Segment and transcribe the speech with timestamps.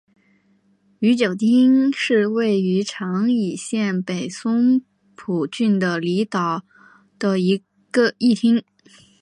[0.97, 4.81] 宇久町是位于长崎县北松
[5.13, 6.63] 浦郡的离岛
[7.19, 7.61] 的一
[8.33, 8.63] 町。